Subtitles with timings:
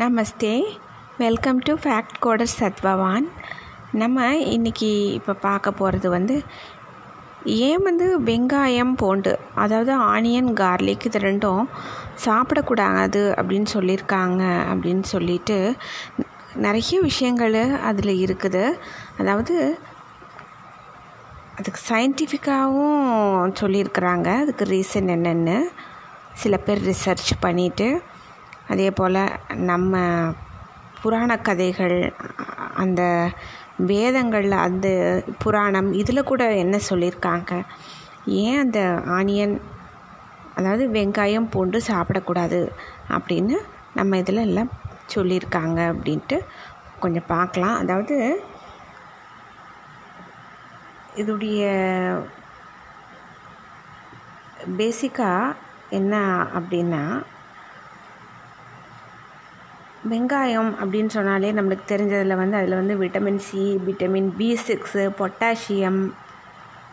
[0.00, 0.52] Namaste
[1.18, 3.26] welcome to fact coder Sadbhavan
[3.92, 6.42] நம்ம இன்றைக்கி இப்போ பார்க்க போகிறது வந்து
[7.44, 11.64] ஏன் வந்து வெங்காயம் பூண்டு அதாவது ஆனியன் கார்லிக் இது ரெண்டும்
[12.24, 14.42] சாப்பிடக்கூடாது அப்படின்னு சொல்லியிருக்காங்க
[14.72, 15.76] அப்படின்னு சொல்லிட்டு
[16.54, 18.64] நிறைய விஷயங்கள் அதில் இருக்குது.
[19.18, 19.56] அதாவது
[21.56, 24.40] அதுக்கு சயின்டிஃபிக்காகவும் சொல்லியிருக்கிறாங்க.
[24.40, 25.58] அதுக்கு ரீசன் என்னென்னு
[26.34, 27.90] சில பேர் ரிசர்ச் பண்ணிவிட்டு
[28.68, 29.20] அதே போல்
[29.56, 30.00] நம்ம
[31.02, 32.14] புராண கதைகள்
[32.74, 33.30] அந்த
[33.76, 34.88] வேதங்களில் அந்த
[35.38, 37.64] புராணம் இதில் கூட என்ன சொல்லியிருக்காங்க
[38.26, 39.60] ஏன் அந்த ஆனியன்
[40.54, 42.72] அதாவது வெங்காயம் பூண்டு சாப்பிடக்கூடாது
[43.08, 43.56] அப்படின்னு
[43.94, 44.70] நம்ம இதில் எல்லாம்
[45.14, 46.38] சொல்லியிருக்காங்க அப்படின்ட்டு
[47.00, 47.76] கொஞ்சம் பார்க்கலாம்.
[47.76, 48.42] அதாவது
[51.16, 51.62] இதுடைய
[54.78, 55.56] பேசிக்காக
[55.90, 56.20] என்ன
[56.54, 57.22] அப்படின்னா
[60.10, 66.00] வெங்காயம் அப்படின்னு சொன்னாலே நம்மளுக்கு தெரிஞ்சதில் வந்து அதில் வந்து vitamin C vitamin B six potassium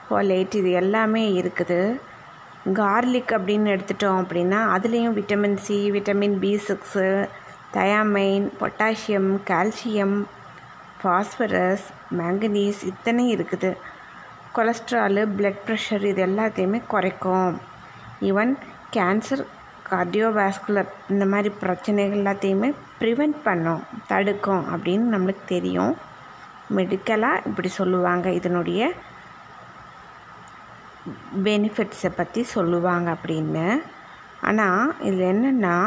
[0.03, 1.79] folate இது எல்லாமே இருக்குது.
[2.79, 7.07] கார்லிக் அப்படின்னு எடுத்துட்டோம் அப்படின்னா அதுலேயும் vitamin C vitamin B six
[7.77, 10.17] thiamine potassium calcium
[11.01, 11.87] phosphorus
[12.19, 13.71] manganese இத்தனை இருக்குது.
[14.57, 17.51] கொலஸ்ட்ராலு ப்ளட் ப்ரெஷர் இது எல்லாத்தையுமே குறைக்கும்.
[18.29, 18.53] ஈவன்
[18.97, 19.43] கேன்சர்
[19.91, 25.93] கார்டியோவாஸ்குலர் இந்த மாதிரி பிரச்சனைகள் எல்லாத்தையுமே ப்ரிவெண்ட் பண்ணும் தடுக்கும் அப்படின்னு நம்மளுக்கு தெரியும்.
[26.77, 28.29] மெடிக்கலாக இப்படி சொல்லுவாங்க.
[28.39, 28.91] இதனுடைய
[31.45, 33.67] பெனிஃபிட்ஸை பற்றி சொல்லுவாங்க அப்படின்னு.
[34.49, 35.77] ஆனால் இதில் என்னென்னா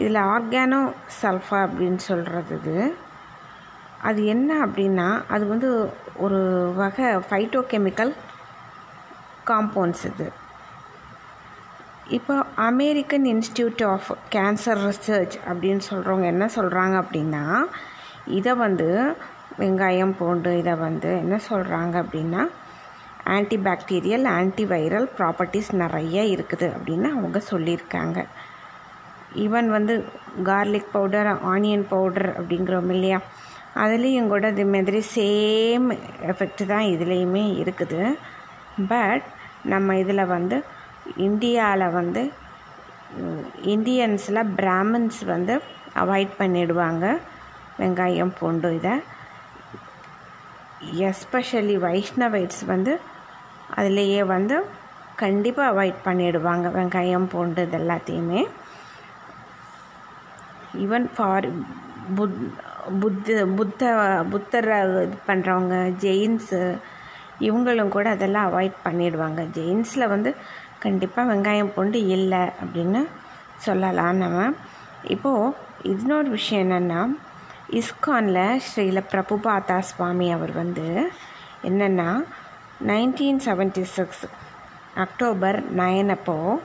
[0.00, 0.82] இதில் ஆர்கானோ
[1.20, 2.76] சல்ஃபா அப்படின்னு சொல்கிறது இது.
[4.08, 5.68] அது என்ன அப்படின்னா அது வந்து
[6.24, 6.40] ஒரு
[6.76, 8.12] வகை ஃபைட்டோ கெமிக்கல்
[9.50, 10.28] காம்பவுண்ட்ஸ் இது.
[12.10, 17.64] இப்போ American Institute of Cancer Research அப்படின்னு சொல்கிறவங்க என்ன சொல்கிறாங்க அப்படின்னா
[18.26, 19.14] இதை வந்து
[19.58, 22.48] வெங்காயம் பூண்டு இதை வந்து என்ன சொல்கிறாங்க அப்படின்னா
[23.26, 28.26] ஆன்டிபாக்டீரியல் ஆன்டிவைரல் ப்ராப்பர்ட்டிஸ் நிறைய இருக்குது அப்படின்னு அவங்க சொல்லியிருக்காங்க.
[29.34, 30.04] ஈவன் வந்து
[30.44, 33.20] கார்லிக் பவுடர் ஆனியன் பவுடர் அப்படிங்கிறோம் இல்லையா?
[33.76, 38.18] அதுலேயும் கூட இது மாதிரி சேம் எஃபெக்ட் தான் இதுலேயுமே இருக்குது.
[38.88, 39.22] பட்
[39.62, 40.64] நம்ம இதில் வந்து
[41.16, 42.32] இந்தியாவில் வந்து
[43.62, 45.60] இந்தியன்ஸில் பிராமின்ஸ் வந்து
[45.94, 47.18] அவாய்ட் பண்ணிடுவாங்க.
[47.78, 48.94] வெங்காயம் பூண்டு இதை.
[51.08, 53.00] எஸ்பெஷலி வைஷ்ணவைட்ஸ் வந்து
[53.76, 54.64] அதுலேயே வந்து
[55.16, 56.66] கண்டிப்பாக அவாய்ட் பண்ணிடுவாங்க.
[56.78, 58.48] வெங்காயம் பூண்டு இது எல்லாத்தையுமே.
[60.74, 61.46] ஈவன் ஃபார்
[62.16, 62.38] புத்
[63.00, 63.82] புத்த புத்த
[64.30, 66.78] புத்தரை இது பண்ணுறவங்க ஜெயின்ஸு
[67.40, 69.40] இவங்களும் கூட அதெல்லாம் அவாய்ட் பண்ணிடுவாங்க.
[69.58, 70.36] ஜெயின்ஸில் வந்து
[70.82, 73.00] கண்டிப்பாக வெங்காயம் பூண்டு இல்லை அப்படின்னு
[73.58, 74.40] சொல்லலாம் நம்ம.
[75.04, 75.54] இப்போது
[75.92, 77.00] இன்னொரு விஷயம் என்னென்னா
[77.72, 80.86] இஸ்கானில் ஸ்ரீல பிரபுபாதா சுவாமி அவர் வந்து
[81.68, 82.08] என்னென்னா
[82.86, 84.24] nineteen seventy six
[84.96, 86.60] October nine அப்போது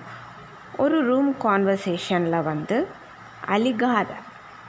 [0.77, 2.77] ஒரு ரூம் கான்வர்சேஷனில் வந்து
[3.47, 4.13] அலிகார்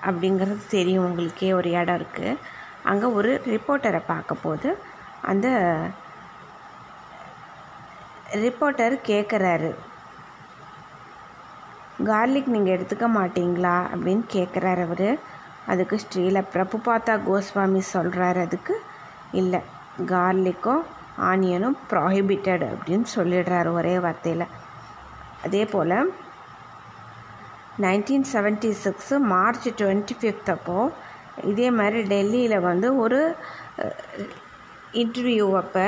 [0.07, 2.39] அப்படிங்கிறது தெரியும் உங்களுக்கே ஒரு இடம் இருக்குது
[2.83, 4.69] அங்கே ஒரு ரிப்போர்ட்டரை பார்க்க போது
[5.23, 5.49] அந்த
[8.33, 9.71] ரிப்போர்ட்டர் கேட்குறாரு
[12.09, 13.77] கார்லிக் நீங்கள் எடுத்துக்க மாட்டீங்களா?
[13.95, 15.09] அப்படின்னு கேட்குறாரு அவர்.
[15.67, 18.75] அதுக்கு ஸ்ரீல பிரபுபாத்தா கோஸ்வாமி சொல்கிறாரு அதுக்கு.
[19.33, 19.61] இல்லை
[20.07, 20.83] கார்லிக்கும்
[21.31, 24.47] ஆனியனும் ப்ராஹிபிட்டட் அப்படின்னு சொல்லிடுறாரு ஒரே வார்த்தையில்.
[25.45, 25.97] அதே போல்
[27.85, 30.95] nineteen seventy six March twenty fifth அப்போது
[31.45, 33.37] இதே மாதிரி டெல்லியில் வந்து ஒரு
[34.93, 35.87] இன்டர்வியூ அப்போ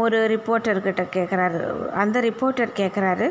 [0.00, 1.60] ஒரு ரிப்போர்ட்டர்கிட்ட கேட்குறாரு
[2.02, 3.28] அந்த ரிப்போர்ட்டர் கேட்குறாரு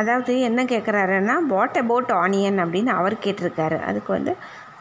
[0.00, 3.78] அதாவது என்ன கேட்குறாருன்னா வாட் அபவுட் ஆனியன் அப்படின்னு அவர் கேட்டிருக்காரு.
[3.88, 4.32] அதுக்கு வந்து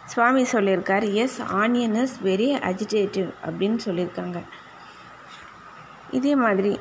[0.06, 4.40] சுவாமி சொல்லியிருக்காரு yes onion is very agitative அப்படின்னு சொல்லியிருக்காங்க.
[6.12, 6.72] இதே மாதிரி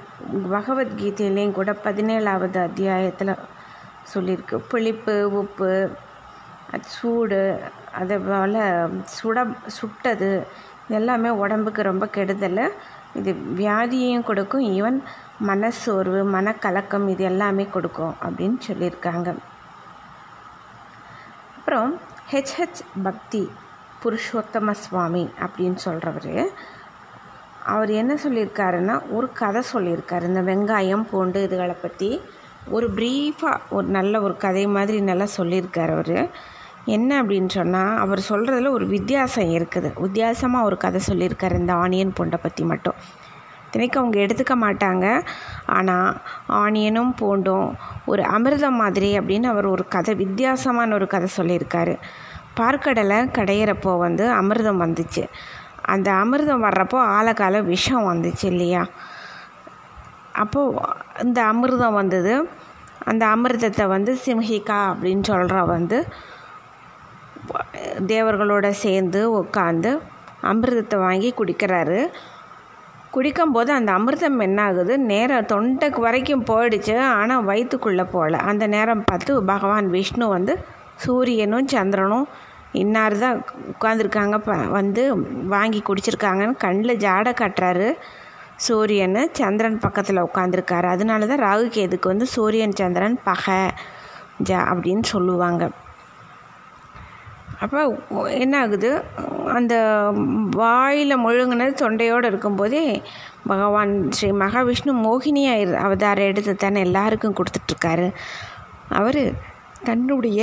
[0.52, 3.42] பகவத்கீதையிலையும் கூட பதினேழாவது அத்தியாயத்தில்
[4.14, 4.56] சொல்லியிருக்கு.
[4.70, 5.72] புளிப்பு உப்பு
[6.94, 7.42] சூடு
[8.00, 8.56] அதே போல்
[9.16, 10.32] சுட சுட்டது
[10.88, 12.72] எல்லாமே உடம்புக்கு ரொம்ப கெடுதல்.
[13.14, 14.66] இது வியாதியையும் கொடுக்கும்.
[14.66, 14.98] ஈவன்
[15.46, 19.36] மனசோர்வு மனக்கலக்கம் இது எல்லாமே கொடுக்கும் அப்படின்னு சொல்லியிருக்காங்க.
[21.56, 22.00] அப்புறம்
[22.30, 23.50] ஹெச்ஹெச் பக்தி
[24.04, 26.50] புருஷோத்தம சுவாமி அப்படின்னு சொல்கிறவர்
[27.62, 30.22] அவர் என்ன சொல்லியிருக்காருன்னா ஒரு கதை சொல்லியிருக்காரு.
[30.22, 32.20] இந்த வெங்காயம் பூண்டு இதுகளை பற்றி
[32.70, 36.30] ஒரு ப்ரீஃபாக ஒரு நல்ல ஒரு கதை மாதிரி நல்லா சொல்லியிருக்கார் அவர்.
[36.96, 39.88] என்ன அப்படின்னு சொன்னால் அவர் சொல்கிறதுல ஒரு வித்தியாசம் இருக்குது.
[40.04, 42.98] வித்தியாசமாக ஒரு கதை சொல்லியிருக்காரு இந்த ஆனியன் பூண்டை பற்றி மட்டும்.
[43.66, 45.06] இத்தனைக்கும் அவங்க எடுத்துக்க மாட்டாங்க.
[45.66, 46.10] ஆனால்
[46.62, 47.66] ஆனியனும் பூண்டும்
[48.04, 51.94] ஒரு அமிர்தம் மாதிரி அப்படின்னு அவர் ஒரு கதை வித்தியாசமான ஒரு கதை சொல்லியிருக்காரு.
[52.60, 55.24] பார்க்கடலை கடையிறப்போ வந்து அமிர்தம் வந்துச்சு.
[55.94, 58.82] அந்த அமிர்தம் வர்றப்போ ஆழக்கால விஷம் வந்துச்சு இல்லையா?
[60.42, 60.80] அப்போது
[61.24, 62.34] இந்த அமிர்தம் வந்தது.
[63.10, 65.98] அந்த அமிர்தத்தை வந்து சிம்ஹிகா அப்படின்னு சொல்கிற வந்து
[68.12, 69.90] தேவர்களோட சேர்ந்து உட்காந்து
[70.50, 72.00] அமிர்தத்தை வாங்கி குடிக்கிறாரு.
[73.14, 78.36] குடிக்கும்போது அந்த அமிர்தம் என்ன ஆகுது நேரம் தொண்டைக்கு வரைக்கும் போயிடுச்சு ஆனால் வயிற்றுக்குள்ளே போகல.
[78.50, 80.54] அந்த நேரம் பார்த்து பகவான் விஷ்ணு வந்து
[81.04, 82.28] சூரியனும் சந்திரனும்
[82.82, 83.38] இன்னார் தான்
[83.72, 85.02] உட்காந்துருக்காங்க ப வந்து
[85.54, 87.88] வாங்கி குடிச்சிருக்காங்கன்னு கண்ணில் ஜாடை காட்டுறாரு.
[88.66, 93.60] சூரியன் சந்திரன் பக்கத்தில் உட்காந்துருக்காரு அதனால தான் ராகு கேதுக்கு வந்து சூரியன் சந்திரன் பகை
[94.48, 95.64] ஜா அப்படின்னு சொல்லுவாங்க.
[97.64, 97.80] அப்போ
[98.42, 98.90] என்ன ஆகுது
[99.56, 99.74] அந்த
[100.60, 102.82] வாயில் முழுங்கினது தொண்டையோடு இருக்கும்போதே
[103.52, 108.06] பகவான் ஸ்ரீ மகாவிஷ்ணு மோகினியாக அவதாரம் எடுத்து தானே எல்லாருக்கும் கொடுத்துட்ருக்காரு.
[108.98, 109.22] அவர்
[109.88, 110.40] தன்னுடைய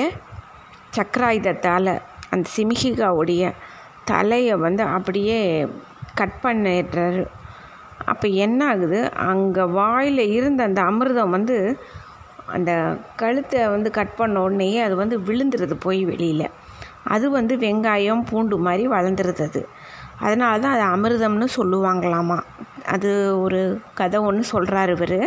[0.98, 1.94] சக்கராயுதத்தால்
[2.34, 3.44] அந்த சிமிகிகாவுடைய
[4.12, 5.40] தலையை வந்து அப்படியே
[6.20, 7.24] கட் பண்ணிடுறாரு.
[8.12, 11.58] அப்போ என்ன ஆகுது அங்கே வாயில் இருந்த அந்த அமிர்தம் வந்து
[12.56, 12.72] அந்த
[13.22, 16.48] கழுத்தை வந்து கட் பண்ண உடனேயே அது வந்து விழுந்துருது போய் வெளியில்.
[17.06, 19.68] அது வந்து வெங்காயம் பூண்டு மாதிரி வளர்ந்துருது அது
[20.20, 22.42] அதனால தான் அது அமிர்தம்னு சொல்லுவாங்களாமா.
[22.86, 25.20] அது ஒரு கதை ஒன்று சொல்கிறாரு இவர்.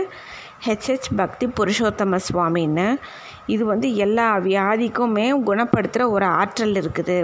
[0.67, 2.99] ஹெச்ஹெச் பக்தி புருஷோத்தம சுவாமின்னு.
[3.47, 7.19] இது வந்து எல்லா வியாதிக்குமே குணப்படுத்துகிற ஒரு ஆற்றல் இருக்குது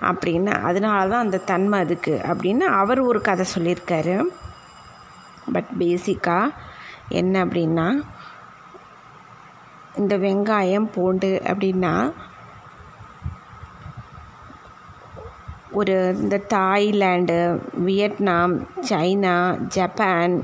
[0.00, 0.52] அப்படின்னு.
[0.62, 4.22] அதனால தான் அந்த தன்மை அதுக்கு அப்படின்னு அவர் ஒரு கதை சொல்லியிருக்காரு.
[5.52, 6.54] பட் பேசிக்காக
[7.08, 8.02] என்ன அப்படின்னா
[9.94, 12.12] இந்த வெங்காயம் பூண்டு அப்படின்னா
[15.72, 17.36] ஒரு இந்த தாய்லாண்டு
[17.84, 18.54] வியட்நாம்
[18.88, 19.34] சைனா
[19.66, 20.34] ஜப்பான்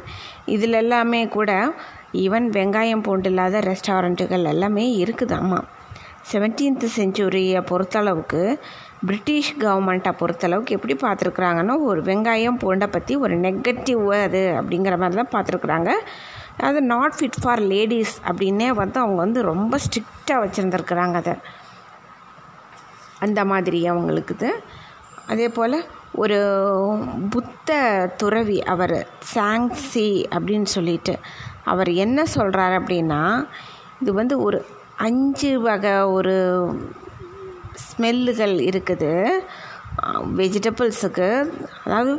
[0.44, 1.50] இதில் எல்லாமே கூட
[2.12, 5.60] ஈவன் வெங்காயம் பூண்டு இல்லாத ரெஸ்டாரண்ட்டுகள் எல்லாமே இருக்குதாம்மா.
[6.32, 8.42] செவன்டீன்த் செஞ்சுரியை பொறுத்தளவுக்கு
[9.06, 15.34] பிரிட்டிஷ் கவர்மெண்ட்டை பொறுத்தளவுக்கு எப்படி பார்த்துருக்குறாங்கன்னா ஒரு வெங்காயம் பூண்டை பற்றி ஒரு நெகட்டிவ் அது அப்படிங்கிற மாதிரி தான்
[15.34, 15.92] பார்த்துருக்குறாங்க.
[16.68, 21.34] அது நாட் ஃபிட் ஃபார் லேடிஸ் அப்படின்னே வந்து அவங்க வந்து ரொம்ப ஸ்ட்ரிக்டாக வச்சுருந்துருக்குறாங்க அதை.
[23.20, 24.50] அந்த மாதிரி அவங்களுக்குது.
[25.28, 25.78] அதே போல்
[26.22, 26.38] ஒரு
[27.30, 27.70] புத்த
[28.16, 28.96] துறவி அவர்
[29.34, 31.14] சாங்ஸி அப்படின்னு சொல்லிட்டு
[31.64, 33.22] அவர் என்ன சொல்கிறார் அப்படின்னா
[34.00, 34.58] இது வந்து ஒரு
[35.06, 36.34] அஞ்சு வகை ஒரு
[37.84, 39.12] ஸ்மெல்லுகள் இருக்குது.
[40.40, 41.28] வெஜிடபிள்ஸுக்கு
[41.84, 42.12] அதாவது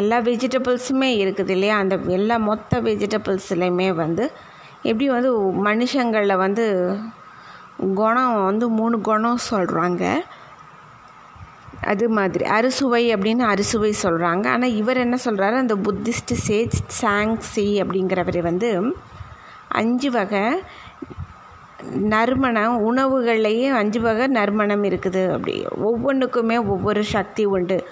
[0.00, 1.78] எல்லா வெஜிடபிள்ஸுமே இருக்குது இல்லையா?
[1.78, 4.24] அந்த எல்லா மொத்த வெஜிடபிள்ஸ்லையுமே வந்து
[4.82, 5.30] எப்படி வந்து
[5.68, 6.64] மனுஷங்களில் வந்து
[7.94, 10.04] குணம் வந்து மூணு குணம் சொல்கிறாங்க
[11.86, 12.44] அது மாதிரி.
[12.44, 18.94] அறுசுவை அப்படின்னு அறுசுவை சொல்கிறாங்க ஆனால் இவர் என்ன சொல்கிறாரு அந்த புத்திஸ்ட் சேஜ் சாங்ஸி அப்படிங்கிறவர் வந்து
[19.68, 20.62] அஞ்சு வகை
[21.92, 25.22] நறுமணம் உணவுகள்லேயே அஞ்சு வகை நறுமணம் இருக்குது.
[25.32, 27.86] அப்படி ஒவ்வொன்றுக்குமே ஒவ்வொரு சக்தி உண்டு.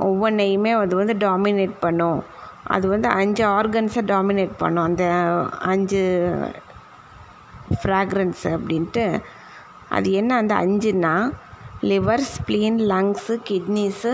[0.00, 2.24] ஒவ்வொன்றையுமே அது வந்து டாமினேட் பண்ணும்.
[2.64, 4.84] அது வந்து அஞ்சு ஆர்கன்ஸை டாமினேட் பண்ணும்.
[4.84, 5.04] அந்த
[5.58, 6.02] அஞ்சு
[7.82, 9.22] ஃப்ராக்ரன்ஸ் அப்படின்ட்டு.
[9.88, 10.36] அது என்ன?
[10.36, 11.32] அந்த அஞ்சுன்னா
[11.90, 14.12] liver spleen lungs kidneys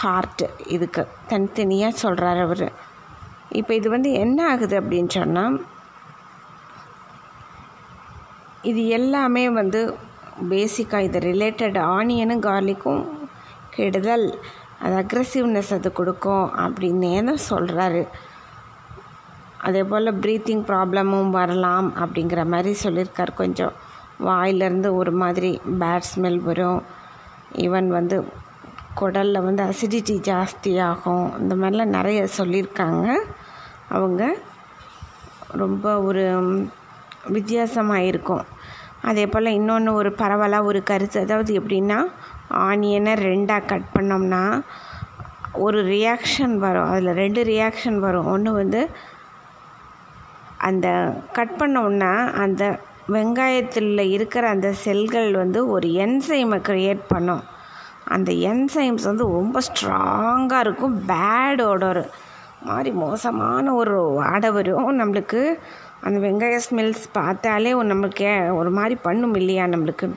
[0.00, 2.66] heart இதுக்கு தனித்தனியாக சொல்கிறார் அவர்.
[3.60, 5.56] இப்போ இது வந்து என்ன ஆகுது அப்படின்னு சொன்னால்
[8.70, 9.80] இது எல்லாமே வந்து
[10.52, 13.02] பேசிக்காக இது ரிலேட்டட் ஆனியனும் கார்லிக்கும்
[13.76, 14.26] கெடுதல்.
[14.84, 18.02] அது அக்ரெசிவ்னஸ் அது கொடுக்கும் அப்படின்னே தான் சொல்கிறாரு
[19.66, 23.32] அதே போல் ப்ரீத்திங் ப்ராப்ளமும் வரலாம் அப்படிங்கிற மாதிரி சொல்லியிருக்கார்.
[23.42, 23.74] கொஞ்சம்
[24.26, 25.50] வாயிலேருந்து ஒரு மாதிரி
[25.80, 26.82] பேட் ஸ்மெல் வரும்.
[27.56, 28.16] ஈவன் வந்து
[29.00, 31.38] குடலில் வந்து அசிடிட்டி ஜாஸ்தியாகும்.
[31.38, 33.16] இந்த மாதிரிலாம் நிறைய சொல்லியிருக்காங்க.
[33.88, 34.36] அவங்க
[35.48, 36.24] ரொம்ப ஒரு
[37.28, 38.44] வித்தியாசமாக இருக்கும்
[39.02, 41.20] அதே போல் இன்னொன்று ஒரு பரவலாக ஒரு கருத்து.
[41.20, 41.98] அதாவது எப்படின்னா
[42.50, 44.62] ஆனியனை ரெண்டாக கட் பண்ணோம்னா
[45.52, 46.90] ஒரு ரியாக்ஷன் வரும்.
[46.90, 48.26] அதில் ரெண்டு ரியாக்ஷன் வரும்.
[48.26, 48.90] ஒன்று வந்து
[50.58, 50.88] அந்த
[51.32, 57.42] கட் பண்ணோம்னா அந்த வெங்காயத்தில் இருக்கிற அந்த செல்கள் வந்து ஒரு என்சைமை க்ரியேட் பண்ணும்.
[58.04, 61.02] அந்த என்சைம்ஸ் வந்து ரொம்ப ஸ்ட்ராங்காக இருக்கும்.
[61.08, 62.10] பேட் ஓடர்
[62.62, 65.58] மாதிரி மோசமான ஒரு வாடை வரும் நம்மளுக்கு.
[66.00, 70.14] அந்த வெங்காய ஸ்மெல்ஸ் பார்த்தாலே நம்மளுக்கு ஒரு மாதிரி பண்ணும் இல்லையா நம்மளுக்கு.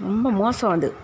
[0.00, 0.94] ரொம்ப மோசம் அது.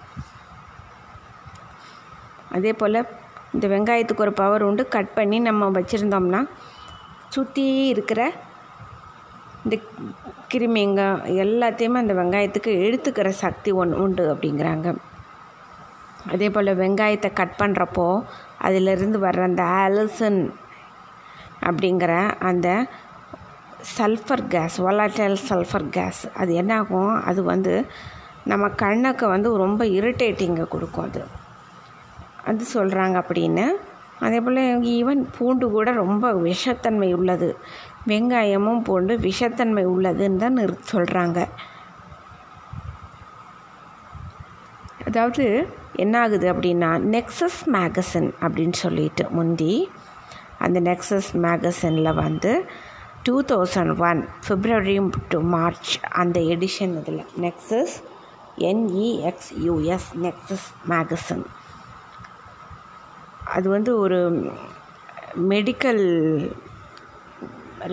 [2.52, 3.06] அதே போல்
[3.52, 4.88] இந்த வெங்காயத்துக்கு ஒரு பவர் உண்டு.
[4.88, 6.48] கட் பண்ணி நம்ம வச்சுருந்தோம்னா
[7.28, 8.32] சுற்றி இருக்கிற
[9.64, 9.76] இந்த
[10.52, 11.02] கிருமிங்க
[11.44, 14.88] எல்லாத்தையுமே அந்த வெங்காயத்துக்கு இழுத்துக்கிற சக்தி ஒன்று உண்டு அப்படிங்கிறாங்க.
[16.32, 18.06] அதே போல் வெங்காயத்தை கட் பண்ணுறப்போ
[18.58, 20.40] அதிலிருந்து வர்ற அந்த ஆலசன்
[21.68, 22.12] அப்படிங்கிற
[22.50, 22.68] அந்த
[23.98, 27.12] sulphur gas volatile sulphur gas அது என்னாகும்?
[27.22, 27.74] அது வந்து
[28.44, 31.22] நம்ம கண்ணுக்கு வந்து ரொம்ப இரிட்டேட்டிங்கை கொடுக்கும் அது.
[32.44, 33.66] அது சொல்கிறாங்க அப்படின்னு.
[34.18, 34.60] அதே போல்
[34.96, 37.48] ஈவன் பூண்டு கூட ரொம்ப விஷத்தன்மை உள்ளது.
[38.08, 41.38] வெங்காயமும் பூண்டு விஷத்தன்மை உள்ளதுன்னு தான் நிறு சொல்கிறாங்க
[45.06, 45.44] அதாவது
[45.96, 49.74] என்ன ஆகுது அப்படின்னா நெக்ஸஸ் மேகசின் அப்படின்னு சொல்லிட்டு முந்தி
[50.58, 52.52] அந்த நெக்ஸஸ் மேகசினில் வந்து
[53.22, 54.96] two thousand one February
[55.28, 57.94] to March அந்த எடிஷன் இதில் Nexus
[58.68, 61.44] N E X U S Nexus magazine
[63.54, 64.18] அது வந்து ஒரு
[65.48, 66.02] மெடிக்கல்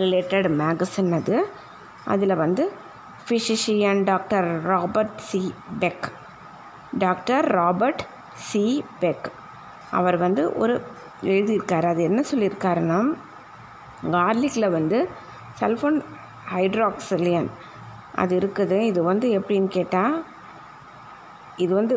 [0.02, 1.36] ரிலேட்டட் மேகசின் அது.
[2.12, 2.64] அதில் வந்து
[3.26, 5.40] physician doctor Robert C
[5.82, 6.06] Peck
[7.04, 8.02] doctor Robert
[8.48, 8.64] C
[9.00, 9.28] Peck
[9.98, 10.74] அவர் வந்து ஒரு
[11.32, 11.86] எழுதியிருக்கார்.
[11.92, 13.00] அது என்ன சொல்லியிருக்காருன்னா
[14.16, 14.98] கார்லிக்கில் வந்து
[15.60, 15.98] சல்ஃபோன்
[16.54, 17.48] ஹைட்ராக்சிலியன்
[18.22, 18.78] அது இருக்குது.
[18.90, 20.16] இது வந்து எப்படின்னு கேட்டால்
[21.64, 21.94] இது வந்து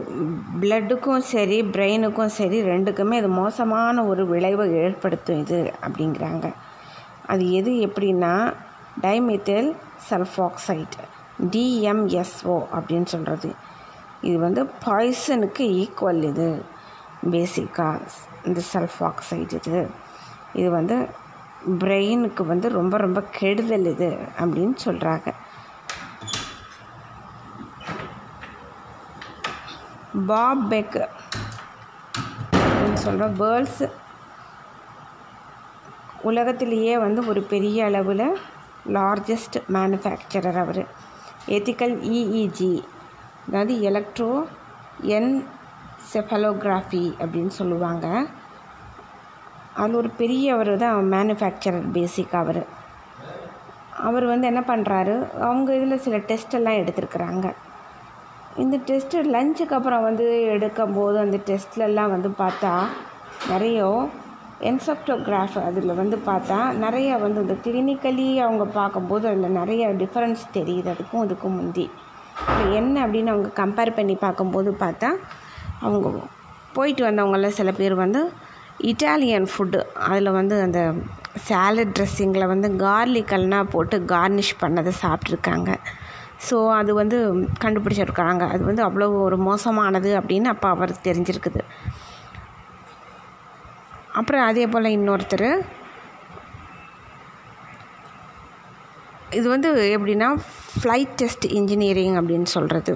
[0.61, 6.47] பிளட்டுக்கும் சரி பிரெயினுக்கும் சரி ரெண்டுக்குமே இது மோசமான ஒரு விளைவை ஏற்படுத்தும் இது அப்படிங்கிறாங்க.
[7.31, 8.33] அது எது எப்படின்னா
[9.01, 9.69] டைமெத்தில்
[10.09, 11.03] சல்ஃபாக்சைடு
[11.53, 13.49] டிஎம்எஸ்ஓ அப்படின்னு சொல்கிறது
[14.27, 16.49] இது வந்து பாய்சனுக்கு ஈக்குவல் இது.
[17.33, 18.07] பேசிக்காக
[18.47, 19.81] இந்த சல்ஃபாக்சைடு இது.
[20.59, 20.95] இது வந்து
[21.81, 24.09] பிரெயினுக்கு வந்து ரொம்ப ரொம்ப கெடுதல் இது
[24.41, 25.27] அப்படின்னு சொல்கிறாங்க
[30.29, 30.97] பாப் பெக்
[32.53, 33.83] அப்படின்னு சொல்கிற வேர்ல்ட்ஸ்
[36.23, 38.25] உலகத்திலேயே வந்து ஒரு பெரிய அளவில்
[38.87, 40.83] லார்ஜஸ்ட் மேனுஃபேக்சரர் அவர்.
[41.47, 42.83] எத்திக்கல் இஇஜி
[43.47, 44.43] அதாவது எலக்ட்ரோ
[45.01, 45.45] என்
[46.13, 48.25] செஃபலோகிராஃபி அப்படின்னு சொல்லுவாங்க.
[49.73, 52.63] அதில் ஒரு பெரிய அவர் தான் மேனுஃபேக்சரர் பேசிக் அவர்.
[53.99, 57.53] அவர் வந்து என்ன பண்ணுறாரு அவங்க இதில் சில டெஸ்ட்டெல்லாம் எடுத்துருக்குறாங்க எடுத்திருக்கிறாங்க.
[58.57, 62.73] இந்த டெஸ்ட்டு லஞ்சுக்கு அப்புறம் வந்து எடுக்கும்போது அந்த டெஸ்ட்லலாம் வந்து பார்த்தா
[63.49, 64.09] நிறைய
[64.69, 71.25] என்செப்டோகிராஃப் அதில் வந்து பார்த்தா நிறைய வந்து இந்த கிளினிக்கலி அவங்க பார்க்கும்போது அதில் நிறைய டிஃப்ரென்ஸ் தெரியுது அதுக்கும்
[71.27, 71.85] இதுக்கும் முந்தி.
[72.41, 75.09] இப்போ என்ன அப்படின்னு அவங்க கம்பேர் பண்ணி பார்க்கும்போது பார்த்தா
[75.85, 76.09] அவங்க
[76.77, 78.21] போயிட்டு வந்தவங்கள சில பேர் வந்து
[78.91, 80.79] இட்டாலியன் ஃபுட்டு அதில் வந்து அந்த
[81.49, 85.71] சேலட் ட்ரெஸ்ஸிங்கில் வந்து கார்லிக்கெல்லாம் போட்டு கார்னிஷ் பண்ணதை சாப்பிட்ருக்காங்க
[86.47, 87.17] ஸோ அது வந்து
[87.63, 88.43] கண்டுபிடிச்சிருக்காங்க.
[88.53, 91.61] அது வந்து அவ்வளோ ஒரு மோசமானது அப்படின்னு அப்போ அவருக்கு தெரிஞ்சிருக்குது.
[94.13, 95.49] அப்புறம் அதே போல் இன்னொருத்தர்.
[99.29, 100.29] இது வந்து எப்படின்னா
[100.79, 102.93] ஃப்ளைட் டெஸ்ட் இன்ஜினியரிங் அப்படின்னு சொல்கிறது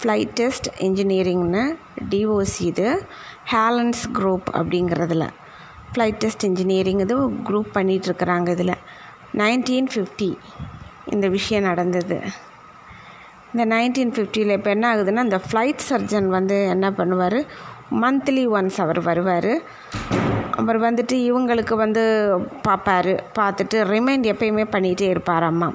[0.00, 1.62] ஃப்ளைட் டெஸ்ட் இன்ஜினியரிங்னு
[2.10, 3.06] டிஓசி இது.
[3.52, 5.26] ஹேலன்ஸ் குரூப் அப்படிங்கிறதுல.
[5.92, 8.74] ஃப்ளைட் டெஸ்ட் இன்ஜினியரிங் இது குரூப் பண்ணிகிட்ருக்குறாங்க இதில்.
[9.32, 10.36] நைன்டீன் ஃபிஃப்டி
[11.06, 12.18] இந்த விஷயம் நடந்தது.
[13.54, 17.46] இந்த நைன்டீன் ஃபிஃப்டியில் இப்போ என்ன ஆகுதுன்னா இந்த ஃப்ளைட் சர்ஜன் வந்து என்ன பண்ணுவார்?
[18.02, 19.52] மந்த்லி ஒன்ஸ் அவர் வருவார்.
[20.60, 22.02] அவர் வந்துட்டு இவங்களுக்கு வந்து
[22.62, 25.68] பார்ப்பார் பார்த்துட்டு ரிமைண்ட் எப்பயுமே பண்ணிகிட்டே இருப்பார் அம்மா.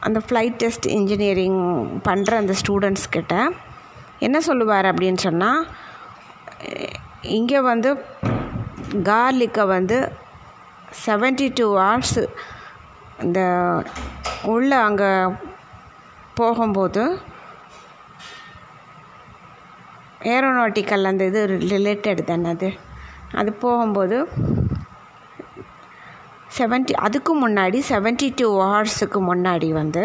[0.00, 1.60] அந்த ஃப்ளைட் டெஸ்ட் இன்ஜினியரிங்
[2.08, 3.34] பண்ணுற அந்த ஸ்டூடெண்ட்ஸ்கிட்ட
[4.18, 5.62] என்ன சொல்லுவார் அப்படின்னு சொன்னால்
[7.36, 7.90] இங்கே வந்து
[9.08, 9.98] கார்லிக்கை வந்து
[11.06, 12.22] செவன்ட்டி டூ ஹவர்ஸு
[13.22, 13.40] இந்த
[14.44, 15.10] உள்ளே அங்கே
[16.34, 17.02] போகும்போது
[20.24, 22.68] ஏரோநாட்டிக்கல் அந்த இது ரிலேட்டட் தானே அது?
[23.34, 24.16] அது போகும்போது
[26.58, 30.02] செவன்ட்டி அதுக்கு முன்னாடி செவன்ட்டி டூ ஹவர்ஸுக்கு முன்னாடி வந்து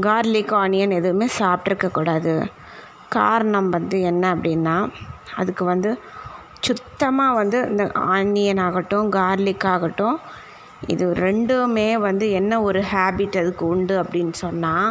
[0.00, 2.34] கார்லிக் ஆனியன் எதுவுமே சாப்பிட்ருக்கக்கூடாது
[3.08, 4.76] காரணம் வந்து என்ன அப்படின்னா
[5.36, 5.90] அதுக்கு வந்து
[6.60, 10.18] சுத்தமாக வந்து இந்த ஆனியன் ஆகட்டும் கார்லிக் ஆகட்டும்
[10.86, 14.90] இது ரெண்டுமே வந்து என்ன ஒரு ஹேபிட் அதுக்கு உண்டு அப்படின்னு சொன்னால்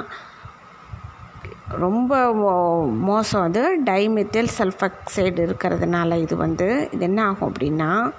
[1.86, 2.14] ரொம்ப
[3.10, 3.44] மோசம்.
[3.44, 8.12] அது டைமெத்தில் சல்ஃபக்சைடு இருக்கிறதுனால இது வந்து இது என்ன ஆகும் அப்படின்னா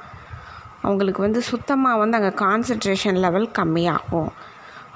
[0.83, 4.31] அவங்களுக்கு வந்து சுத்தமாக வந்து அங்கே கான்சன்ட்ரேஷன் லெவல் கம்மியாகும்.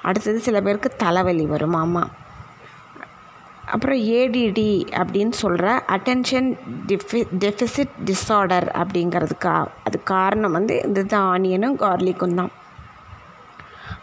[0.03, 1.73] அடுத்தது சில பேருக்கு தலைவலி வரும்.
[1.73, 2.13] ஆமாம்
[3.75, 4.71] அப்புறம் ஏடிடி
[5.01, 6.49] அப்படின்னு சொல்கிற அட்டென்ஷன்
[6.87, 12.53] டிஃபி டெஃபிசிட் டிஸார்டர் அப்படிங்கிறதுக்கா அது காரணம் வந்து இதுதான் ஆனியனும் கார்லிக்கும் தான்.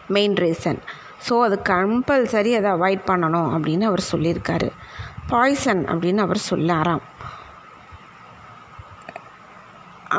[0.08, 0.80] மெயின் ரீசன்
[1.26, 4.68] ஸோ அது கம்பல்சரி அதை அவாய்ட் பண்ணணும் அப்படின்னு அவர் சொல்லியிருக்காரு.
[5.30, 7.04] பாய்சன் அப்படின்னு அவர் சொல்லாராம்.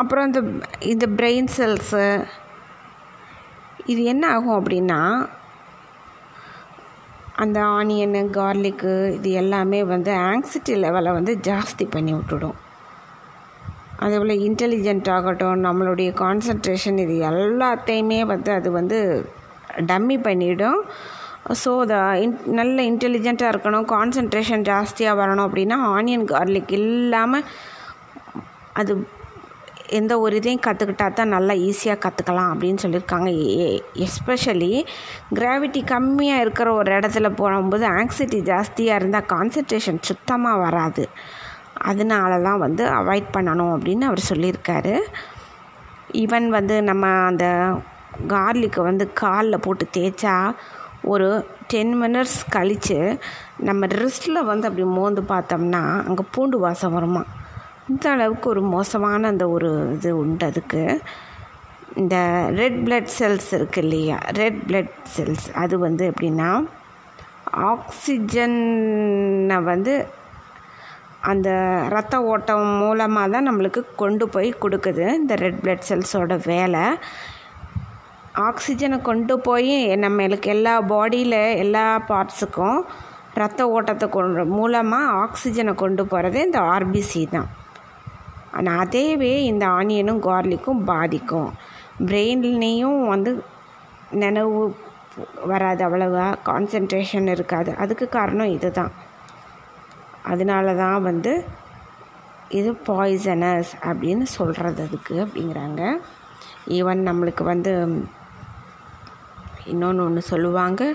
[0.02, 0.42] அப்புறம் இந்த
[0.92, 2.04] இந்த பிரெயின் செல்ஸு
[3.92, 5.00] இது என்ன ஆகும் அப்படின்னா
[7.44, 12.58] அந்த ஆனியனு கார்லிக்கு இது எல்லாமே வந்து ஆங்ஸிட்டி லெவலை வந்து ஜாஸ்தி பண்ணி விட்டுடும்.
[14.04, 19.00] அதே போல் இன்டெலிஜென்ட் ஆகட்டும் நம்மளுடைய கான்சன்ட்ரேஷன் இது எல்லாத்தையுமே வந்து அது வந்து
[19.90, 20.82] டம்மி பண்ணிடும்.
[21.64, 23.88] ஸோ த இன் நல்ல இன்டெலிஜென்ட்டாக இருக்கணும்.
[23.96, 27.46] கான்சன்ட்ரேஷன் ஜாஸ்தியாக வரணும் அப்படின்னா ஆனியன் கார்லிக் இல்லாமல்
[28.82, 28.94] அது
[29.98, 33.30] எந்த ஒரு இதையும் கற்றுக்கிட்டா தான் நல்லா ஈஸியாக கற்றுக்கலாம் அப்படின்னு சொல்லியிருக்காங்க.
[34.06, 34.72] எஸ்பெஷலி
[35.40, 41.06] கிராவிட்டி கம்மியாக இருக்கிற ஒரு இடத்துல போகும்போது ஆங்ஸைட்டி ஜாஸ்தியாக இருந்தால் கான்சன்ட்ரேஷன் சுத்தமாக வராது.
[41.92, 44.96] அதனால தான் வந்து அவாய்ட் பண்ணணும் அப்படின்னு அவர் சொல்லியிருக்காரு.
[46.24, 47.46] ஈவன் வந்து நம்ம அந்த
[48.28, 50.54] கார்லிக்கை வந்து காலில் போட்டு தேய்ச்சா
[51.02, 53.20] ஒரு டென் மினிட்ஸ் கழித்து
[53.58, 57.26] நம்ம ரிஸ்ட்டில் வந்து அப்படி மோந்து பார்த்தோம்னா அங்கே பூண்டு வாசம் வருமா?
[57.90, 61.02] இந்த அளவுக்கு ஒரு மோசமான அந்த ஒரு இது உண்டு அதுக்கு.
[61.96, 64.20] இந்த ரெட் பிளட் செல்ஸ் இருக்கு இல்லையா?
[64.32, 66.66] ரெட் பிளட் செல்ஸ் அது வந்து எப்படின்னா
[67.54, 70.08] ஆக்சிஜனை வந்து
[71.20, 71.50] அந்த
[71.90, 76.98] ரத்த ஓட்டம் மூலமாக தான் நம்மளுக்கு கொண்டு போய் கொடுக்குது இந்த ரெட் பிளட் செல்ஸோட வேலை.
[78.42, 82.80] ஆக்சிஜனை கொண்டு போய் நம்மளுக்கு எல்லா பாடியில் எல்லா பார்ட்ஸுக்கும்
[83.42, 87.50] ரத்த ஓட்டத்தை கொண்டு மூலமாக ஆக்சிஜனை கொண்டு போகிறது இந்த ஆர்பிசி தான்.
[88.58, 91.52] ஆனால் அதேவே இந்த ஆனியனும் கார்லிக்கும் பாதிக்கும்.
[92.08, 93.32] பிரெயின்லேயும் வந்து
[94.24, 94.64] நினைவு
[95.52, 97.72] வராது அவ்வளவா கான்சன்ட்ரேஷன் இருக்காது.
[97.84, 98.92] அதுக்கு காரணம் இது தான்
[100.32, 101.34] அதனால தான் வந்து
[102.60, 105.82] இது பாய்சனஸ் அப்படின்னு சொல்கிறது அதுக்கு அப்படிங்கிறாங்க.
[106.78, 107.72] ஈவன் நம்மளுக்கு வந்து
[109.66, 110.94] இன்னொன்று ஒன்று சொல்லுவாங்க.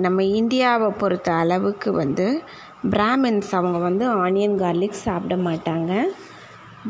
[0.00, 2.42] நம்ம இந்தியாவை பொறுத்த அளவுக்கு வந்து
[2.90, 6.02] பிராமின்ஸ் அவங்க வந்து ஆனியன் கார்லிக் சாப்பிட மாட்டாங்க.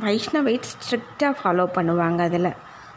[0.01, 2.53] வைஷ்ணவைட் ஸ்ட்ரிக்டாக ஃபாலோ பண்ணுவாங்க அதில்.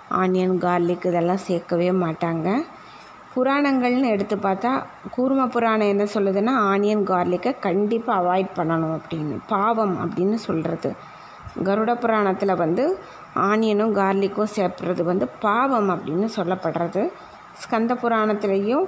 [0.10, 2.64] ஆனியன் கார்லிக் இதெல்லாம் சேர்க்கவே மாட்டாங்க.
[3.36, 4.84] புராணங்கள்னு எடுத்து பார்த்தா
[5.18, 10.96] கூர்ம புராணம் என்ன சொல்லுதுன்னா ஆனியன் கார்லிக்கை கண்டிப்பாக அவாய்ட் பண்ணணும் அப்படின்னு பாவம் அப்படின்னு சொல்கிறது
[11.64, 13.00] கருட புராணத்தில் வந்து
[13.36, 17.04] ஆனியனும் கார்லிக்கும் சேர்ப்புறது வந்து பாவம் அப்படின்னு சொல்லப்படுறது.
[17.62, 18.86] ஸ்கந்த புராணத்துலேயும்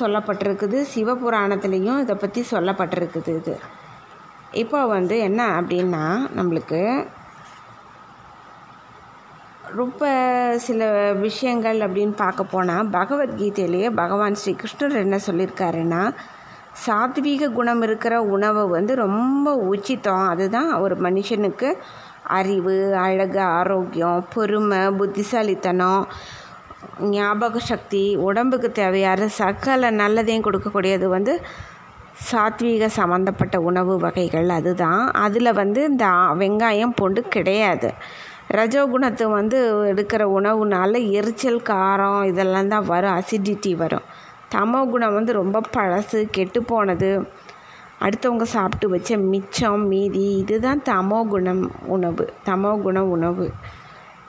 [0.00, 0.78] சொல்லப்பட்டிருக்குது.
[0.94, 3.58] சிவபுராணத்துலேயும் இதை பற்றி சொல்லப்பட்டிருக்குது இது.
[4.50, 6.04] இப்போ வந்து என்ன அப்படின்னா
[6.36, 7.06] நம்மளுக்கு
[9.74, 10.04] ரொம்ப
[10.58, 16.14] சில விஷயங்கள் அப்படின்னு பார்க்க போனால் பகவத்கீதையிலேயே பகவான் ஸ்ரீ கிருஷ்ணர் என்ன சொல்லியிருக்காருன்னா
[16.86, 20.28] சாத்வீக குணம் இருக்கிற உணவை வந்து ரொம்ப உச்சித்தம்.
[20.28, 21.76] அதுதான் ஒரு மனுஷனுக்கு
[22.38, 26.04] அறிவு அழகு ஆரோக்கியம் பொறுமை புத்திசாலித்தனம்
[27.14, 31.34] ஞாபக சக்தி உடம்புக்கு தேவையான சகல நல்லதையும் கொடுக்கக்கூடியது வந்து
[32.30, 35.02] சாத்வீக சம்மந்தப்பட்ட உணவு வகைகள் அதுதான்.
[35.24, 36.06] அதில் வந்து இந்த
[36.40, 37.90] வெங்காயம் பூண்டு கிடையாது.
[38.58, 39.58] ரஜோகுணத்தை வந்து
[39.90, 44.06] எடுக்கிற உணவுனால எரிச்சல் காரம் இதெல்லாம் தான் வரும் அசிடிட்டி வரும்.
[44.54, 47.10] தமோ குணம் வந்து ரொம்ப பழசு கெட்டு போனது
[48.00, 52.32] அடுத்தவங்க சாப்பிட்டு வச்ச மிச்சம் மீதி இதுதான் தமோ குணம் உணவு.
[52.46, 53.50] தமோ குண உணவு.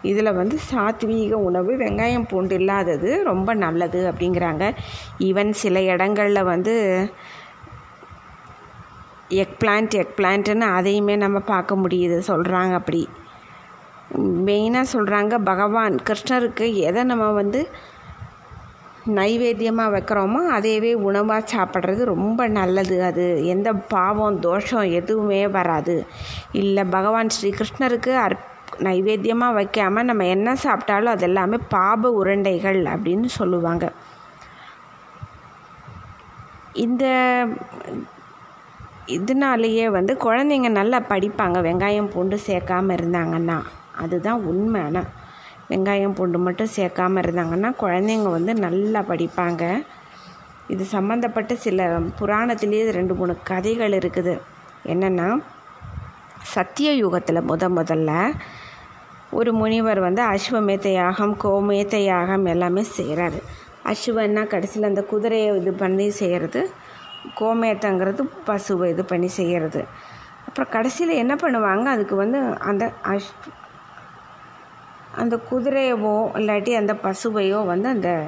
[0.02, 4.76] இதில் வந்து சாத்வீக உணவு வெங்காயம் பூண்டு இல்லாதது ரொம்ப நல்லது அப்படிங்கிறாங்க.
[5.20, 6.76] ஈவன் சில இடங்களில் வந்து
[9.28, 12.18] எக் பிளான்ட் எக் பிளான்ட்டுன்னு அதையுமே நம்ம பார்க்க முடியுது.
[12.28, 13.10] சொல்கிறாங்க அப்படி.
[14.18, 17.70] மெயினாக சொல்கிறாங்க பகவான் கிருஷ்ணருக்கு எதை நம்ம வந்து
[19.18, 23.04] நைவேத்தியமாக வைக்கிறோமோ அதையவே உணவாக சாப்பிட்றது ரொம்ப நல்லது.
[23.04, 25.96] அது எந்த பாவம் தோஷம் எதுவுமே வராது.
[26.52, 28.38] இல்லை பகவான் ஸ்ரீகிருஷ்ணருக்கு அற்
[28.88, 33.92] நைவேத்தியமாக வைக்காமல் நம்ம என்ன சாப்பிட்டாலும் அது எல்லாமே பாப உருண்டைகள் அப்படின்னு சொல்லுவாங்க.
[36.74, 37.06] இந்த
[39.06, 41.58] இதனாலேயே வந்து குழந்தைங்க நல்லா படிப்பாங்க.
[41.68, 43.58] வெங்காயம் பூண்டு சேர்க்காமல் இருந்தாங்கன்னா
[44.04, 45.10] அதுதான் உண்மை ஆனால்
[45.72, 49.64] வெங்காயம் பூண்டு மட்டும் சேர்க்காமல் இருந்தாங்கன்னா குழந்தைங்க வந்து நல்லா படிப்பாங்க.
[50.74, 51.88] இது சம்மந்தப்பட்ட சில
[52.20, 54.36] புராணத்திலேயே ரெண்டு மூணு கதைகள் இருக்குது.
[54.86, 55.28] என்னென்னா
[56.54, 58.12] சத்திய யுகத்தில் முத முதல்ல
[59.40, 63.40] ஒரு முனிவர் வந்து அஸ்வமேத்த யாகம் கோமேத்த யாகம் எல்லாமே செய்கிறாரு
[63.92, 66.62] அஸ்வன்னா கடைசியில் அந்த குதிரையை இது பண்ணி செய்கிறது
[67.40, 69.82] கோமேத்தங்கிறது பசுவை இது பண்ணி செய்கிறது
[70.48, 73.32] அப்புறம் கடைசியில் என்ன பண்ணுவாங்க அதுக்கு வந்து அந்த அஷ்
[75.18, 78.26] அந்த குதிரையவோ இல்லாட்டி அந்த பசுவையோ வந்து அந்த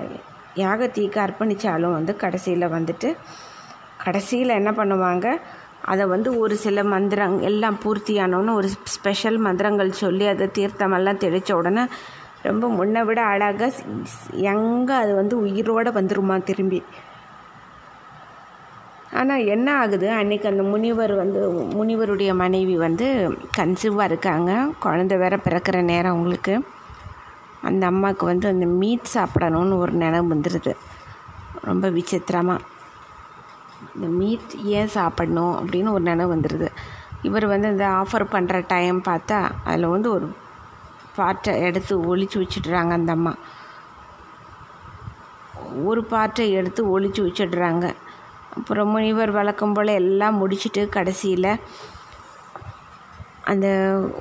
[0.55, 3.15] யாகத்தீக்கு அர்ப்பணித்தாலும் வந்து கடைசியில் வந்துட்டு
[3.97, 5.37] கடைசியில் என்ன பண்ணுவாங்க?
[5.81, 11.85] அதை வந்து ஒரு சில மந்திரங் எல்லாம் பூர்த்தியானோன்னு ஒரு ஸ்பெஷல் மந்திரங்கள் சொல்லி அதை தீர்த்தமெல்லாம் தெளித்த உடனே
[12.43, 13.71] ரொம்ப முன்னை விட அழகாக
[14.33, 16.83] எங்கே அது வந்து உயிரோடு வந்துருமா திரும்பி.
[19.11, 20.09] ஆனால் என்ன ஆகுது?
[20.09, 24.69] அன்றைக்கி அந்த முனிவர் வந்து முனிவருடைய மனைவி வந்து கன்சீவாக இருக்காங்க.
[24.83, 26.63] குழந்த வேற பிறக்கிற நேரம் அவங்களுக்கு.
[27.63, 30.73] அந்த அம்மாவுக்கு வந்து அந்த மீட் சாப்பிடணும்னு ஒரு நினைவு வந்துடுது
[31.61, 32.65] ரொம்ப விசித்திரமாக
[33.95, 36.69] இந்த மீட் ஏன் சாப்பிடணும் அப்படின்னு ஒரு நினைவு வந்துடுது
[37.21, 40.27] இவர் வந்து இந்த ஆஃபர் பண்ணுற டைம் பார்த்தா அதில் வந்து ஒரு
[41.15, 43.33] பாட்டை எடுத்து ஒழிச்சு வச்சிடுறாங்க அந்த அம்மா.
[45.85, 47.85] ஒரு பாட்டை எடுத்து ஒழிச்சு வச்சிடுறாங்க.
[48.55, 51.49] அப்புறம் முனிவர் வழக்கம் போல் எல்லாம் முடிச்சுட்டு கடைசியில்
[53.43, 53.67] அந்த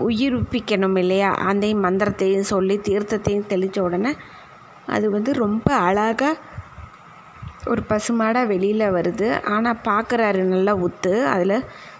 [0.06, 1.30] உயிர்ப்பிக்கணும் இல்லையா?
[1.50, 4.12] அந்த மந்திரத்தையும் சொல்லி தீர்த்தத்தையும் தெளித்த உடனே
[4.86, 6.40] அது வந்து ரொம்ப அழகாக
[7.66, 9.28] ஒரு பசுமாடாக வெளியில் வருது.
[9.54, 11.56] ஆனால் பார்க்குறாரு நல்லா உத்து அதில்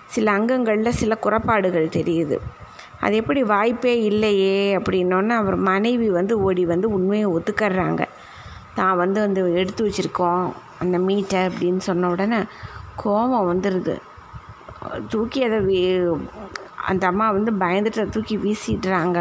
[0.07, 2.37] சில அங்கங்களில் சில குறைபாடுகள் தெரியுது.
[3.01, 8.03] அது எப்படி வாய்ப்பே இல்லையே அப்படின்னோன்னு அவர் மனைவி வந்து ஓடி வந்து உண்மையை ஒத்துக்கறாங்க.
[8.75, 10.45] தான் வந்து வந்து எடுத்து வச்சுருக்கோம்
[10.79, 12.41] அந்த மீட்டை அப்படின்னு சொன்ன உடனே
[13.03, 13.95] கோபம் வந்துடுது
[15.11, 15.59] தூக்கி அதை
[16.91, 19.19] அந்த அம்மா வந்து பயந்துட்டு தூக்கி வீசிடுறாங்க.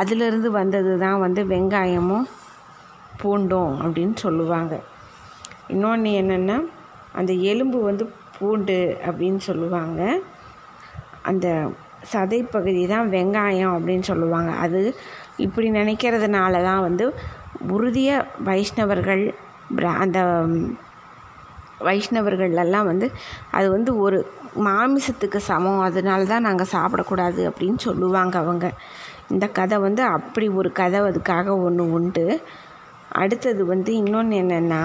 [0.00, 2.26] அதிலிருந்து வந்தது தான் வந்து வெங்காயமும்
[3.22, 4.74] பூண்டும் அப்படின்னு சொல்லுவாங்க.
[5.74, 6.56] இன்னொன்று என்னென்னா
[7.18, 8.04] அந்த எலும்பு வந்து
[8.38, 10.00] பூண்டு அப்படின்னு சொல்லுவாங்க.
[11.30, 11.46] அந்த
[12.12, 14.50] சதைப்பகுதி தான் வெங்காயம் அப்படின்னு சொல்லுவாங்க.
[14.64, 14.80] அது
[15.44, 17.04] இப்படி நினைக்கிறதுனால தான் வந்து
[17.74, 18.10] உறுதிய
[18.48, 19.24] வைஷ்ணவர்கள்
[20.04, 20.18] அந்த
[21.88, 23.06] வைஷ்ணவர்களெல்லாம் வந்து
[23.56, 24.18] அது வந்து ஒரு
[24.66, 28.66] மாமிசத்துக்கு சமம் அதனால தான் நாங்கள் சாப்பிடக்கூடாது அப்படின்னு சொல்லுவாங்க அவங்க.
[29.32, 32.26] இந்த கதை வந்து அப்படி ஒரு கதை அதுக்காக ஒன்று உண்டு.
[33.22, 34.82] அடுத்தது வந்து இன்னொன்று என்னென்னா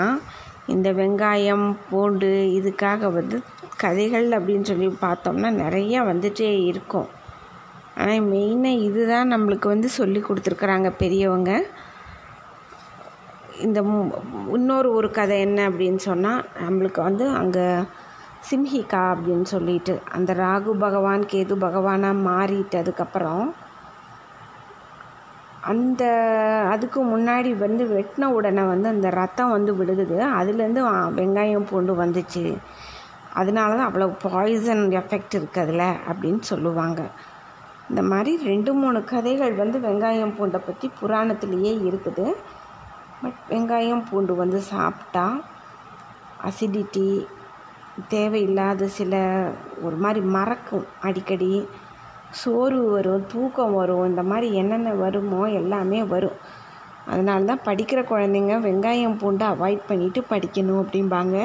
[0.73, 3.37] இந்த வெங்காயம் பூண்டு இதுக்காக வந்து
[3.83, 7.07] கதைகள் அப்படின்னு சொல்லி பார்த்தோம்னா நிறைய வந்துட்டே இருக்கும்.
[7.97, 11.51] ஆனால் மெயினாக இதுதான் நம்மளுக்கு வந்து சொல்லி கொடுத்துருக்குறாங்க பெரியவங்க.
[13.65, 13.79] இந்த
[14.57, 17.65] இன்னொரு ஒரு கதை என்ன அப்படின்னு சொன்னால் நம்மளுக்கு வந்து அங்கே
[18.47, 23.47] சிம்ஹிகா அப்படின்னு சொல்லிட்டு அந்த ராகு பகவான் கேது பகவானாக மாறிட்டதுக்கப்புறம்
[25.71, 26.03] அந்த
[26.73, 30.83] அதுக்கு முன்னாடி வந்து வெட்டின உடனே வந்து அந்த ரத்தம் வந்து விடுது அதுலேருந்து
[31.17, 32.43] வெங்காயம் பூண்டு வந்துச்சு.
[33.39, 37.01] அதனால தான் அவ்வளோ பாய்சன் எஃபெக்ட் இருக்குது அதில் அப்படின்னு சொல்லுவாங்க.
[37.89, 42.25] இந்த மாதிரி ரெண்டு மூணு கதைகள் வந்து வெங்காயம் பூண்டை பற்றி புராணத்துலேயே இருக்குது.
[43.21, 45.25] பட் வெங்காயம் பூண்டு வந்து சாப்பிட்டா
[46.49, 47.07] அசிடிட்டி
[48.07, 49.13] தேவையில்லாத சில
[49.81, 50.85] ஒரு மாதிரி மறக்கும்.
[50.99, 51.67] அடிக்கடி
[52.31, 56.37] சோர்வு வரும் தூக்கம் வரும் இந்த மாதிரி என்னென்ன வருமோ எல்லாமே வரும்.
[57.05, 61.37] அதனால தான் படிக்கிற குழந்தைங்க வெங்காயம் பூண்டை அவாய்ட் பண்ணிவிட்டு படிக்கணும் அப்படிம்பாங்க.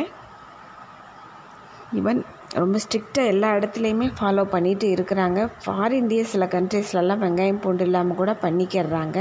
[1.93, 2.21] ஈவன்
[2.55, 5.49] ரொம்ப ஸ்ட்ரிக்டாக எல்லா இடத்துலையுமே ஃபாலோ பண்ணிட்டு இருக்கிறாங்க.
[5.65, 9.19] ஃபாரின்லேயே சில கண்ட்ரீஸ்லலாம் வெங்காயம் பூண்டு இல்லாமல் கூட பண்ணிக்கிறாங்க.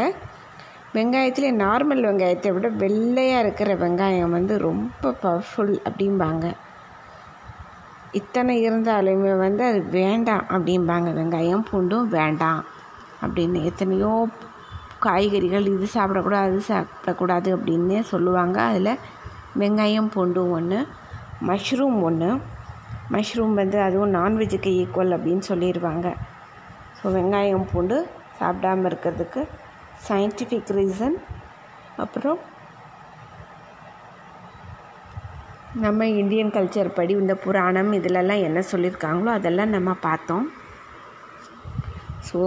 [0.96, 6.46] வெங்காயத்திலே நார்மல் வெங்காயத்தை விட வெள்ளையாக இருக்கிற வெங்காயம் வந்து ரொம்ப பவர்ஃபுல் அப்படிம்பாங்க.
[8.20, 11.10] இத்தனை இருந்தாலுமே வந்து அது வேண்டாம் அப்படிம்பாங்க.
[11.20, 12.62] வெங்காயம் பூண்டும் வேண்டாம்
[13.24, 14.12] அப்படின்னு எத்தனையோ
[15.06, 18.58] காய்கறிகள் இது சாப்பிடக்கூடாது அது சாப்பிடக்கூடாது அப்படின்னே சொல்லுவாங்க.
[18.72, 19.00] அதில்
[19.62, 20.80] வெங்காயம் பூண்டும் ஒன்று
[21.50, 22.30] மஷ்ரூம் ஒன்று
[23.14, 26.08] மஷ்ரூம் வந்து அதுவும் நான்வெஜ்ஜுக்கு ஈக்குவல் அப்படின்னு சொல்லிடுவாங்க
[26.98, 27.98] ஸோ வெங்காயம் பூண்டு
[28.40, 29.42] சாப்பிடாம இருக்கிறதுக்கு
[30.08, 31.18] சயின்டிஃபிக் ரீசன்
[32.04, 32.40] அப்புறம்
[35.82, 40.52] நம்ம இந்தியன் கல்ச்சர் படி இந்த புராணம் இதிலெல்லாம் என்ன சொல்லியிருக்காங்களோ அதெல்லாம் நம்ம பார்த்தோம்.
[42.28, 42.40] ஸோ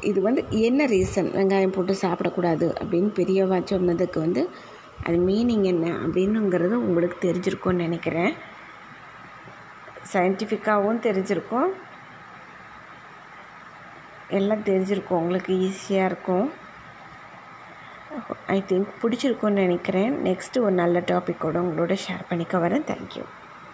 [0.00, 1.30] இது வந்து என்ன ரீசன்?
[1.38, 4.48] வெங்காயம் போட்டு சாப்பிடக்கூடாது அப்படின்னு பெரியவா சொன்னதுக்கு வந்து
[5.06, 8.32] அது மீனிங் என்ன அப்படின்னுங்கிறது உங்களுக்கு தெரிஞ்சிருக்கும்னு நினைக்கிறேன்.
[10.12, 11.70] சயின்டிஃபிக்காகவும் தெரிஞ்சிருக்கும்.
[14.38, 15.18] எல்லாம் தெரிஞ்சிருக்கும்.
[15.18, 16.48] உங்களுக்கு ஈஸியாக இருக்கும்.
[18.46, 20.14] ஐ திங்க் பிடிச்சிருக்குன்னு நினைக்கிறேன்.
[20.24, 22.86] நெக்ஸ்ட்டு ஒரு நல்ல டாப்பிக்கோடு உங்களோட ஷேர் பண்ணிக்க வரேன்.
[22.90, 23.24] தேங்க்யூ